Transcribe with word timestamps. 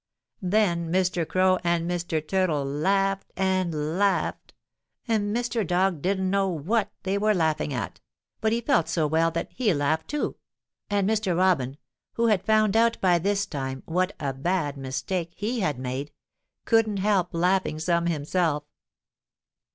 Then 0.41 0.91
Mr. 0.91 1.27
Crow 1.27 1.59
and 1.63 1.87
Mr. 1.87 2.27
Turtle 2.27 2.65
laughed 2.65 3.31
and 3.37 3.99
laughed, 3.99 4.55
and 5.07 5.25
Mr. 5.35 5.67
Dog 5.67 6.01
didn't 6.01 6.31
know 6.31 6.47
what 6.49 6.91
they 7.03 7.19
were 7.19 7.35
laughing 7.35 7.71
at, 7.71 7.99
but 8.39 8.51
he 8.51 8.61
felt 8.61 8.89
so 8.89 9.05
well 9.05 9.29
that 9.29 9.51
he 9.51 9.75
laughed 9.75 10.07
too, 10.07 10.37
and 10.89 11.07
Mr. 11.07 11.37
Robin, 11.37 11.77
who 12.13 12.25
had 12.25 12.43
found 12.43 12.75
out 12.75 12.99
by 12.99 13.19
this 13.19 13.45
time 13.45 13.83
what 13.85 14.13
a 14.19 14.33
bad 14.33 14.75
mistake 14.75 15.33
he 15.35 15.59
had 15.59 15.77
made, 15.77 16.11
couldn't 16.65 16.97
help 16.97 17.29
laughing 17.31 17.77
some 17.77 18.07
himself. 18.07 18.63